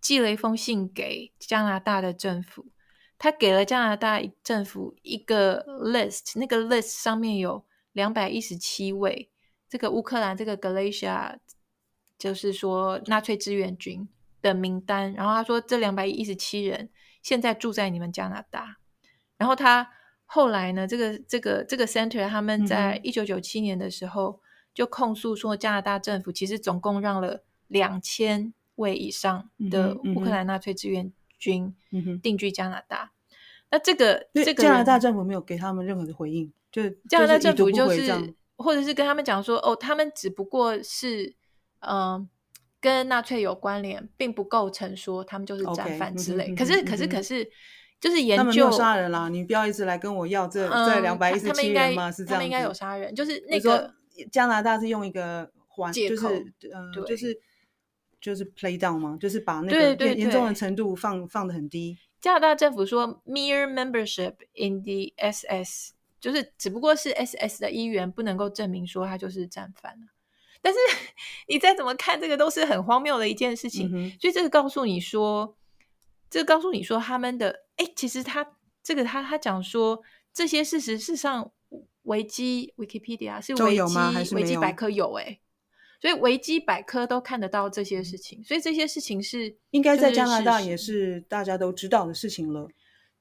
[0.00, 2.66] 寄了一封信给加拿大的政府，
[3.18, 7.64] 他给了加拿大政府一个 list，那个 list 上面有。
[7.92, 9.28] 两百一十七位，
[9.68, 11.38] 这个乌克兰这个 Galicia，
[12.16, 14.08] 就是说纳粹志愿军
[14.40, 15.12] 的名单。
[15.14, 16.90] 然后他说，这两百一十七人
[17.22, 18.76] 现在住在你们加拿大。
[19.36, 19.90] 然后他
[20.26, 24.40] 后来呢，这个这个这个 center 他们在一九九七年的时候
[24.72, 31.74] 就控诉说，加拿大政府其实总共让了两千位以上的乌克兰纳粹志愿军
[32.22, 33.12] 定居加拿大。
[33.70, 36.52] 那这个这个加拿大政府没有给他们任何的回应。
[36.70, 41.34] 就加拿大政府就是，或者是跟他们讲说，哦，他们只不过是，
[41.80, 42.28] 嗯、呃，
[42.78, 46.50] 跟纳粹有关联，并不构成说他们就是战犯之类。
[46.50, 47.50] Okay, 可是，可是，可是，
[47.98, 52.12] 就是研究杀人啦，你不要一直来跟我要这、嗯、这两百一十七人吗？
[52.12, 53.94] 是这样，他们应该有杀人，就是那个
[54.30, 56.26] 加拿大是用一个环，就是
[56.74, 57.34] 嗯、呃，就是
[58.20, 59.16] 就是 play down 吗？
[59.20, 61.96] 就是把那个严重的程度放放的很低。
[62.20, 65.92] 加拿大政府说，mere membership in the SS。
[66.20, 69.96] 就是只不过是 SS 的一员，不能够证明说他就是战犯。
[70.60, 70.78] 但是
[71.46, 73.88] 你再怎么看，这个都是很荒谬的一件事情。
[73.94, 75.56] 嗯、所以这个告诉你说，
[76.28, 80.02] 这个告诉你说他们的哎，其实他这个他他讲说
[80.34, 81.52] 这些事实，事实上
[82.02, 85.38] 维基 Wikipedia 是维基维基百科有哎，
[86.00, 88.42] 所以维基百科都看得到这些事情。
[88.44, 92.68] 所以这些事情是应该在加拿大也是大家都知道的事情了。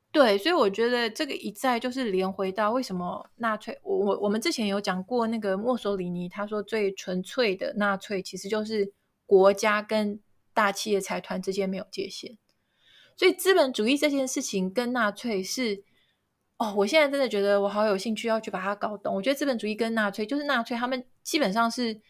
[0.10, 8.94] 对，所以我觉得这个一再就是连回到为什么纳粹，我我我们之前有讲过那个墨索里尼，他说最纯粹的纳粹其实就是
[9.26, 10.20] 国家跟
[10.54, 12.38] 大企业财团之间没有界限，
[13.18, 15.84] 所以资本主义这件事情跟纳粹是，
[16.58, 19.14] 哦，我现在真的觉得我好有兴趣要去把它搞懂。
[19.14, 22.02] 我觉得资本主义跟纳粹就是纳粹，他们基本上是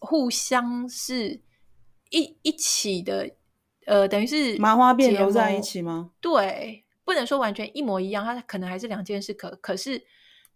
[0.00, 1.40] 互相是
[2.10, 3.30] 一一起的，
[3.86, 6.10] 呃，等于是麻花辫揉在一起吗？
[6.20, 6.82] 对。
[7.06, 9.32] 不能说完全一模一样，它可能还是两件事。
[9.32, 10.04] 可可是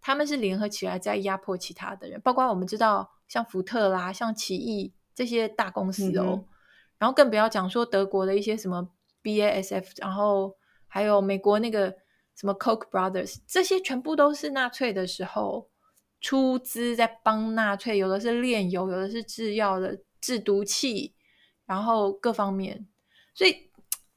[0.01, 6.25] 他们是联合起来在压迫其他的人，包括我们知道像福特啦、像奇异这些大公司哦。
[6.33, 6.45] 嗯、
[6.99, 8.91] 然后更不要讲说德国的一些什么
[9.23, 10.57] BASF，然后
[10.89, 11.95] 还有美国那个
[12.35, 15.69] 什么 Coke brothers，这些全部都是纳粹的时候
[16.21, 21.15] 出资在帮纳粹，有的是炼油，有的是制药的制毒气，
[21.67, 22.87] 然后各方面，
[23.35, 23.69] 所以。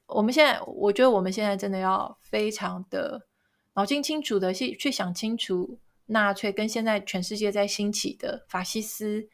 [0.06, 3.26] 我们现在，我觉得我们现在真的要非常的
[3.74, 9.28] 脑筋清楚的去去想清楚，纳粹跟现在全世界在兴起的法西斯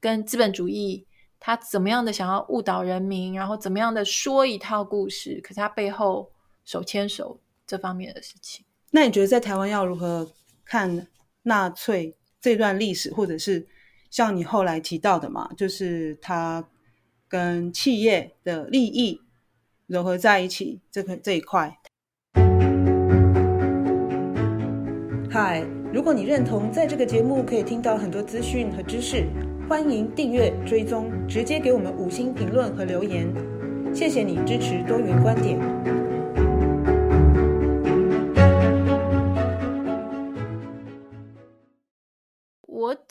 [0.00, 1.06] 跟资本主义，
[1.38, 6.30] 他怎么样的想要误导人民，然后怎么样的说一套故事，可是他背后
[6.64, 8.66] 手牵手这方面的事情。
[8.90, 10.30] 那你觉得在台湾要如何
[10.62, 11.06] 看
[11.42, 13.66] 纳粹这段历史，或者是
[14.10, 16.68] 像你后来提到的嘛，就是他
[17.28, 19.20] 跟企业的利益？
[19.86, 21.78] 融合在一起，这个这一块。
[25.30, 29.26] 嗨，如果你认同在这个节目可以听到很多资讯和知识，
[29.68, 33.26] 欢迎订阅追踪，直接给我们五星评论和留言。
[33.94, 36.11] 谢谢你支持多元观点。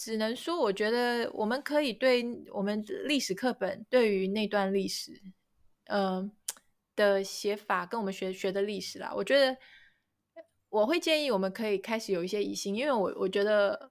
[0.03, 5.11] 只能说，我觉得我们可以对我们历史课本对于那段历史，
[5.85, 6.31] 嗯、呃。
[6.93, 9.57] 的写法跟我们学学的历史啦，我觉得
[10.69, 13.89] 我会建议我们可以开始有一些疑心，因为我我觉得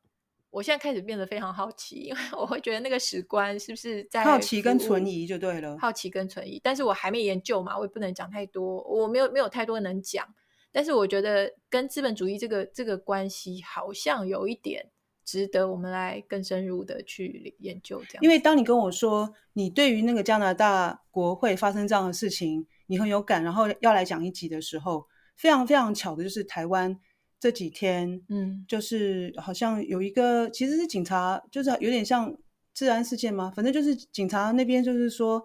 [0.50, 10.34] 我现在开始变得非常好奇，因为我会觉得那个史观是不是在好奇跟存疑就对了，好奇跟存疑，但是我还没研究嘛，我也不能讲太多，我没有没有太多能讲，
[10.70, 14.90] 但是我觉得跟资本主义这个这个关系好像有一点。
[15.24, 18.22] 值得我们来更深入的去研究，这样。
[18.22, 25.06] 因为当你跟我说你对于那个加拿大国会发生这样的事情，你很有感，然后要来讲一集的时候，
[25.36, 26.98] 非常非常巧的就是台湾
[27.38, 32.36] 这几天，嗯，就是好像有一个其实是警察，就是有点像
[32.74, 33.52] 治安事件吗？
[33.54, 35.42] 反正就是警察那边就是说，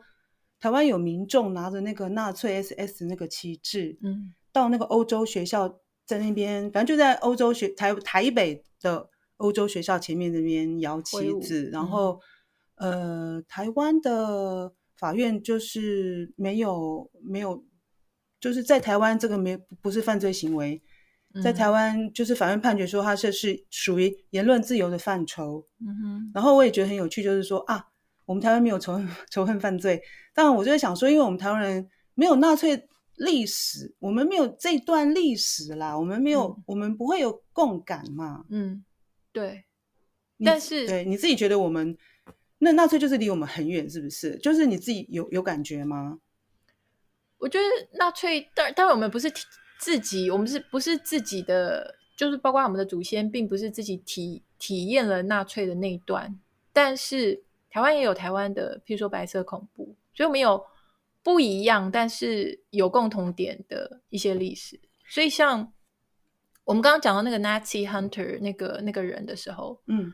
[0.59, 12.19] 台湾有民众拿着那个纳粹 SS 那个旗帜，嗯，到那个欧洲学校在那边，反正就在欧洲学台台北的欧洲学校前面那边摇旗子，然后、
[12.75, 17.63] 嗯、呃，台湾的法院就是没有没有，
[18.39, 20.81] 就是在台湾这个没不是犯罪行为。
[21.43, 25.67] 在台湾，就是法院判决说，他这是属于言论自由的范畴。
[25.81, 26.31] 嗯哼。
[26.33, 27.85] 然后我也觉得很有趣，就是说啊，
[28.25, 30.01] 我们台湾没有仇恨 仇恨犯罪。
[30.33, 38.45] 当然，我就在想说，因为我们台湾人没有纳粹历史，我们没有这段历史啦，我们没有，嗯、我们不会有共感嘛。
[38.49, 38.84] 嗯，
[39.35, 39.65] 对。
[40.43, 41.95] 但是，对你自己觉得我们
[42.57, 44.35] 那纳粹就是离我们很远，是不是？
[44.37, 46.19] 就是你自己有有感觉吗？
[47.37, 47.65] 我觉得
[47.99, 49.31] 纳粹，但但我们不是。
[49.77, 51.93] 自己，我们是不是自己的？
[52.15, 56.39] 就是包括我们的祖先，并不是自己体体验了纳粹的那一段。
[56.71, 60.65] 但是台湾也有台湾的，譬如说白色恐怖，所以我们有
[61.21, 64.79] 不一样，但是有共同点的一些历史。
[65.09, 65.73] 所以像
[66.65, 70.11] 我们刚刚讲到那个 Nazi Hunter 那个那个人的时候，嗯，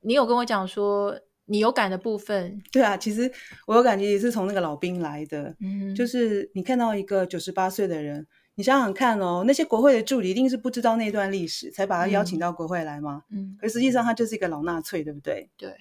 [0.00, 2.62] 你有跟我讲说你有感的部分？
[2.70, 3.32] 对啊，其实
[3.66, 8.26] 我有感觉也是从那个老兵来的，嗯，就是你看到一个九十八岁的人。
[8.56, 13.24] 你想想看哦，那些国会的助理一定是不知道那段历史，才把他邀请到国会来吗？
[13.32, 15.50] 嗯，可实际上他就是一个老纳粹，对不对？
[15.56, 15.74] 对，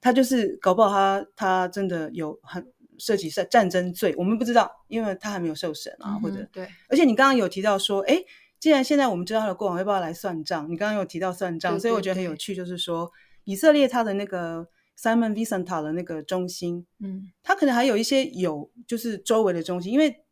[0.00, 2.64] 他就是搞不好他他真的有很
[2.98, 6.68] 涉及战战争罪，我们不知道，因为他还没有受审啊，嗯、或者对。
[6.88, 8.22] 而且你刚刚有提到说，哎，
[8.60, 10.70] 既然现在我们知道他的过往，要不要来算账？
[10.70, 13.10] 你刚刚有提到算账，对对对，所以我觉得很有趣，就是说
[13.44, 20.22] 以色列他的那个 Simon Wiesenthal 的那个中心，嗯，他可能还有一些有就是周围的中心，因为。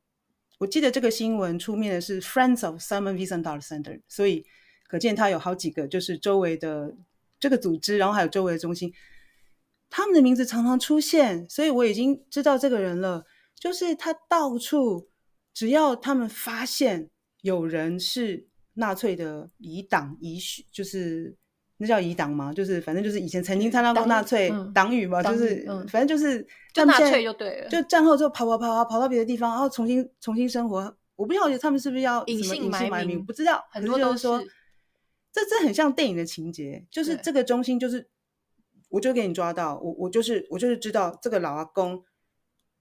[0.61, 4.45] 我记得这个新闻出面的是 Friends of Simon Wiesenthal Center，所以
[4.89, 6.97] 可见他有好几个就是周围的
[7.39, 8.93] 这个组织，然后还有周围的中心，
[9.89, 13.25] 他们的名字常常出现，所以我已经知道这个人了。
[13.55, 15.09] 就是他到处，
[15.55, 17.09] 只要他们发现
[17.43, 21.37] 有人是纳粹的遗党遗许，就是。
[21.81, 22.53] 那叫遗党吗？
[22.53, 27.69] 就是反正就是以前曾经参加过纳粹党羽嘛，就是反正就是就纳粹就对了。
[27.69, 30.93] 就战后之后跑跑跑跑到别的地方，然后重新重新生活。
[31.15, 33.65] 我不晓得他们是不是要隐姓埋名，不知道。
[33.71, 34.43] 很多都是说，
[35.33, 38.09] 这这很像电影的情节，就是这个中心就是，
[38.89, 42.03] 我就给你抓到我，我就是我就是知道这个老阿公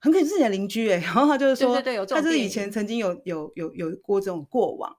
[0.08, 1.76] 很可能是你的邻居哎， 然后他就是说，
[2.08, 4.96] 他就是以前曾经有有有有过这种过往。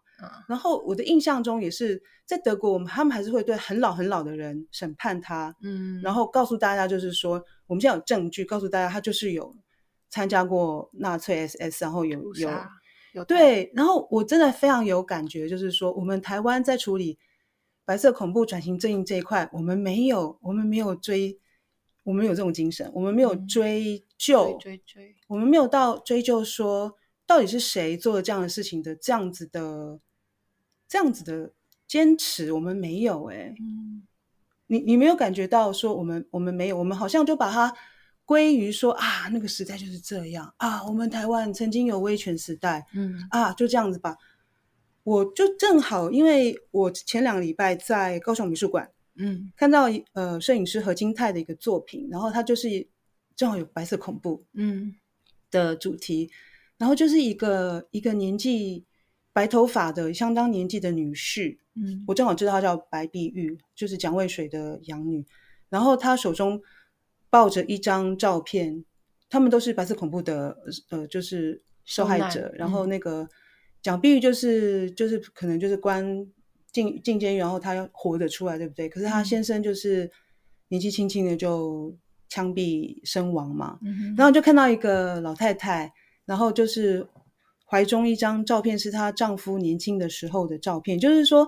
[0.48, 9.54] 然后我的印象中也是在德国，我们他们还是会对很老很老的人审判他，嗯，然后告诉大家就是说，我们现在有证据告诉大家他就是有
[10.10, 12.50] 参加过纳粹 SS，然后有有
[13.12, 17.16] 有对，然后我真的非常有感觉，就是说我们台湾在处理
[17.84, 21.38] 白色恐怖转型正义这一块，我们没有我们没有追，
[22.02, 30.00] 我们有这种精神，我们没有追究，追追，我们没有到追究说到底是谁做了这样的事情的这样子的。
[30.90, 31.52] 这样子的
[31.86, 34.04] 坚持，我们没有哎、欸，嗯，
[34.68, 37.70] 你你没有感觉到说我们我们没有，我们好像就把它
[38.24, 44.16] 归于说啊，那个时代就是这样啊，我们台湾曾经有威权时代，嗯啊，就这样子吧。
[45.02, 52.88] 我就正好，因为我前两个礼拜在高雄美术馆，嗯，看到呃摄影师何金泰的一个作品，然后他就是
[53.38, 54.94] 正好有白色恐怖，嗯
[55.50, 56.30] 的主题，嗯、
[56.76, 58.84] 然后就是一个一个年纪。
[59.30, 65.24] 白头发的相当年纪的女士，嗯，我正好知道她叫白碧玉，就是蒋渭水的养女。
[65.68, 66.60] 然后她手中
[67.30, 68.84] 抱着一张照片，
[69.30, 70.56] 他们都是白色恐怖的，
[70.90, 72.52] 呃，就是受害者。
[72.56, 73.28] 然后那个
[73.80, 76.26] 蒋碧玉就是就是可能就是关
[76.72, 78.88] 进进监狱，然后她要活着出来，对不对？
[78.88, 80.10] 可是她先生就是
[80.66, 81.96] 年纪轻轻的就
[82.28, 83.78] 枪毙身亡嘛。
[83.82, 85.92] 嗯，然后就看到一个老太太，
[86.24, 87.06] 然后就是。
[87.70, 91.46] 怀中一张照片是她丈夫年轻的时候的照片，就是说，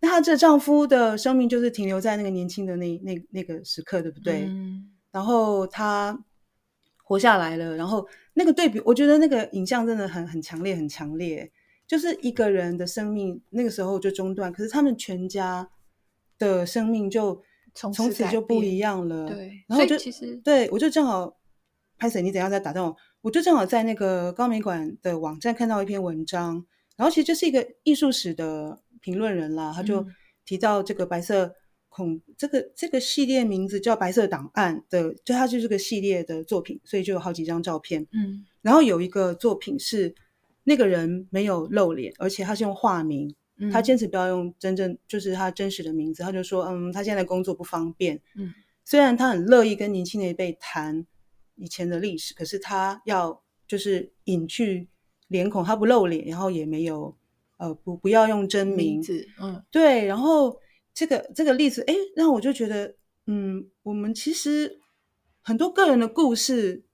[0.00, 4.46] 那她这丈夫的生命就是停留在那个年轻的那那那个时刻，对不对？
[4.48, 4.90] 嗯。
[5.12, 6.18] 然后她
[7.04, 11.48] 活下来了，然后那个对比，我觉得那个影像真的很很强烈，很强烈。
[11.86, 15.70] 就是一个人的生命那个时候就中断，可是他们全家
[16.38, 17.40] 的生命就
[17.74, 19.28] 从此就不一样了。
[19.28, 21.36] 对，然后就其实对我就正好
[21.96, 22.96] 拍摄，你怎样在打断我？
[23.22, 26.64] 我就正好在那个高美馆的网站看到一篇文章，
[26.96, 30.04] 然后其实就是一个艺术史的评论人啦，他就
[30.44, 31.54] 提到这个白色
[31.88, 38.06] 恐这个这个系列名字叫《白色档案》的，就它就是个系列的作品，所以就有好几张照片。
[38.12, 40.14] 嗯，然后有一个作品是
[40.64, 43.32] 那个人没有露脸，而且他是用化名，
[43.70, 48.52] 他坚持不要用真正就是他真实的名字，他就说，嗯，他现在工作不方便，嗯，
[48.84, 51.06] 虽然他很乐意跟年轻的一辈谈
[51.56, 54.88] 以前的历史，可是他要就是隐去
[55.28, 57.16] 脸孔，他不露脸，然后也没有
[57.58, 60.58] 呃不不要用真名，名字，嗯，对，然后
[60.92, 62.96] 这个这个例子，哎，让我就觉得，
[63.26, 64.80] 嗯，我们其实
[65.40, 66.84] 很多个人的故事，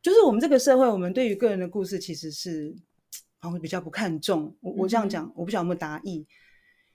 [0.00, 2.74] 就是我们这个社会，我们对于个人的故事其实是
[3.42, 4.54] 好像比较不看重。
[4.60, 6.26] 我我这样讲，嗯、我不晓得有没有答意。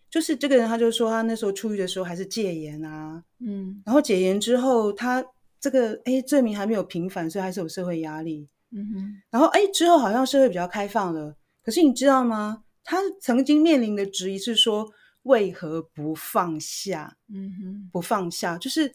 [0.09, 5.23] 就是这个人，他就说他那时候出狱的时候还是戒严啊，嗯，然后解严之后，他
[5.59, 12.63] 这个哎罪名还没有平反，所以还是有社会压力，嗯哼，然后哎之后好像社会比较开放了，可是你知道吗？
[12.85, 14.89] 他曾经面临的质疑是说
[15.23, 18.89] 为何不放下，嗯哼，不放下，就是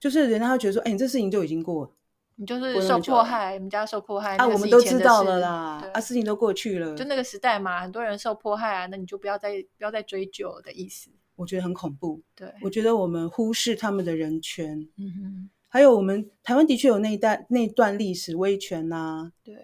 [0.00, 1.92] 就是人家会觉得说，哎，你这事情就已经过了。
[2.36, 11.10] 你就是受迫害，你们家受迫害啊，我们都知道了啦，啊，事情都过去了，就那个时代嘛，很多人受迫害啊，那你就不要再不要再追究的意思。
[11.36, 19.54] 我觉得很恐怖，对，我觉得我们忽视他们的人权，嗯哼，还有我们台湾的确有那一代那段历史威权呐，啊，对，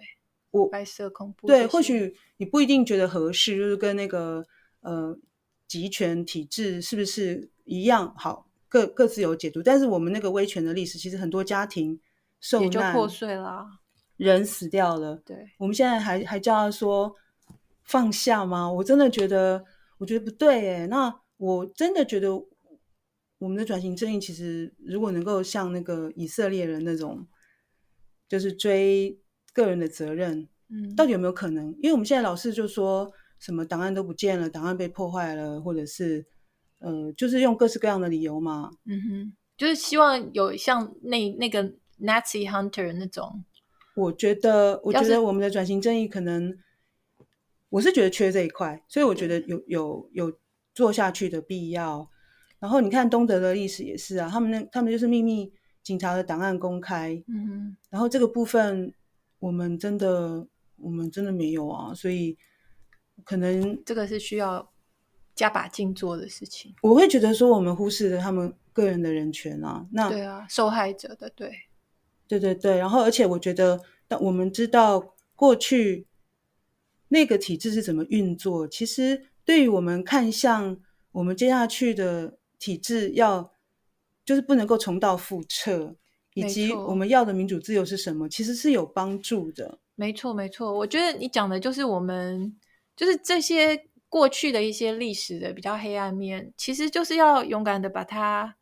[0.53, 4.45] 我白色恐怖，对，或许你不一定觉得合适，就是跟那个
[4.83, 5.18] 呃
[5.66, 11.99] 集权体制是不是一样好，各各自有解读，但是我们那个威权的历史，其实很多家庭。
[12.41, 13.66] 受难，也就破碎了，
[14.16, 15.16] 人死掉了。
[15.24, 17.14] 对，我们现在还还叫他说
[17.84, 18.70] 放下吗？
[18.70, 19.64] 我真的觉得，
[19.99, 20.86] 我觉得不对哎。
[20.86, 22.34] 那我真的觉得，
[23.38, 27.26] 我们的转型正义其实，如果能够像那个以色列人那种，
[28.28, 29.18] 就是追
[29.53, 31.66] 个人的责任，嗯，到底有没有可能？
[31.82, 36.24] 因为我们现在老是就说什么档案都不见了，档案被破坏了，或者是
[36.78, 38.70] 呃，就是用各式各样的理由嘛。
[38.86, 41.74] 嗯哼，就是希望有像那那个。
[42.01, 43.44] Nazi Hunter 那种，
[43.94, 46.57] 我觉得，我觉得我们的转型正义可能，
[47.68, 50.38] 我是觉得缺这一块，所以我觉得有有有
[50.74, 52.09] 做下去的必要。
[52.59, 58.92] 然后你看东德的历史也是啊，他们那他们就是秘密警察的档案公开，嗯哼，然后这个部分
[59.38, 60.46] 我们真的
[60.76, 62.36] 我们真的没有啊，所以
[63.24, 64.70] 可能这个是需要
[65.34, 66.74] 加把劲做的事情。
[66.82, 71.51] 我会觉得说我们忽视了他们个人的人权啊，那对啊，受害者的对。
[72.31, 76.07] 对对对，然后而且我觉得，当我们知道过去
[77.09, 83.53] 那个体制是怎么运作，其实对于我们看向我们接下去的体制要，要
[84.24, 85.97] 就是不能够重蹈覆辙，
[86.35, 89.81] 以及我们要的民主自由是什么，其实是有帮助的。
[89.97, 92.57] 没错，没错，我觉得你讲的就是我们
[92.95, 98.55] 就是这些过去的一些历史的比较黑暗面，其实就是要勇敢的把它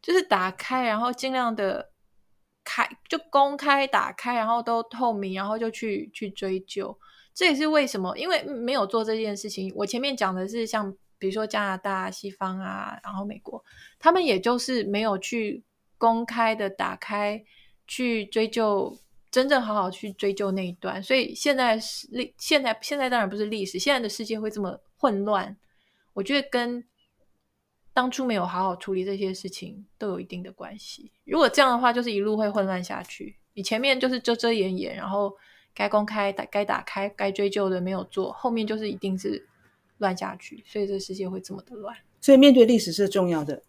[0.00, 1.90] 就是打开，然后尽量的。
[2.66, 6.98] 开就公开打开，然后都透明，然后就去去追究。
[7.32, 9.72] 这也是为什么，因为没有做这件事情。
[9.76, 13.64] 我前面讲的是像比如说加拿大、西方啊，然后美国，
[14.00, 15.62] 他们也就是没有去
[15.96, 17.40] 公开的打开
[17.86, 18.98] 去追究，
[19.30, 21.00] 真正好好去追究那一段。
[21.00, 25.56] 所以现在是历，现在现在当然不是历史，现在的世界会这么混乱。
[26.14, 26.84] 我觉得跟。
[27.96, 31.10] 当初没有好好处理这些事情，都有一定的关系。
[31.24, 33.34] 如果这样的话，就是一路会混乱下去。
[33.54, 35.34] 你前面就是遮遮掩掩，然后
[35.72, 39.48] 该公开、打该打开、该追究的没有做，后面就是一定是
[39.96, 40.62] 乱下去。
[40.66, 41.96] 所以这世界会这么的乱。
[42.20, 43.62] 所以面对历史是重要的，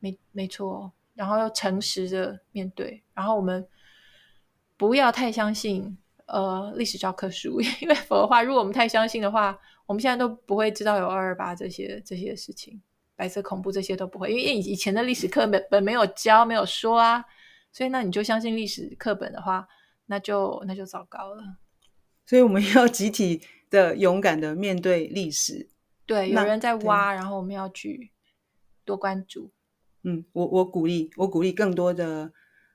[0.00, 0.90] 没没错。
[1.14, 3.64] 然后要诚实的面对，然后我们
[4.76, 9.56] 不要太相信呃历史教科书， 因为否则的话，如果我们太相信的话，
[9.86, 12.82] 我们现在都不会知道有二二八这些这些事情。
[13.18, 17.24] 白色恐怖这些都不会，因为以前的历史课本本没有教，没有说啊，
[17.72, 19.66] 所以那你就相信历史课本的话，
[20.06, 21.42] 那就那就糟糕了。
[22.24, 25.68] 所以我们要集体的勇敢的面对历史。
[26.06, 28.12] 对，有人在挖，然后我们要去
[28.84, 29.50] 多关注。
[30.04, 32.32] 嗯，我我鼓励，我鼓励更多的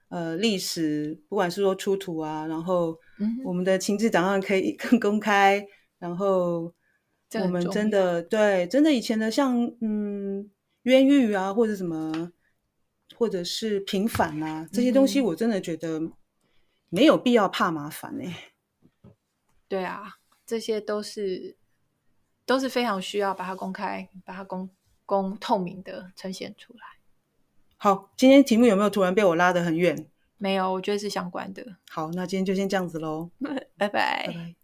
[0.09, 2.99] 呃历史，不管是说出土啊，然后
[3.45, 5.65] 我们的情志档案可以 更公开，
[5.99, 6.73] 然后。
[7.41, 10.49] 我们真的对，真的以前的像嗯
[10.83, 12.31] 冤狱啊，或者什么，
[13.15, 16.01] 或者是平反啊，这些东西，我真的觉得
[16.89, 18.35] 没有必要怕麻烦哎、欸。
[19.67, 21.55] 对啊，这些都是
[22.45, 24.69] 都是非常需要把它公开、把它公
[25.05, 26.81] 公透明的呈现出来。
[27.77, 30.07] 好，今天题目有没有突然被我拉得很远？
[30.37, 31.77] 没有，我觉得是相关的。
[31.89, 33.31] 好，那今天就先这样子喽，
[33.77, 34.27] 拜拜。
[34.27, 34.55] 拜拜。